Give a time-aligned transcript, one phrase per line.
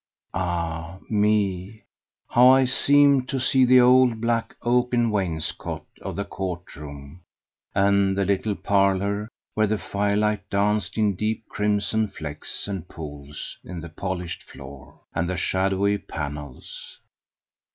[0.33, 1.83] Ah me!
[2.29, 7.21] how I seem to see the old black oaken wainscot of the court room,
[7.75, 13.79] and the little parlour where the firelight danced in deep crimson flecks and pools in
[13.79, 16.99] the polished floor, and the shadowy panels!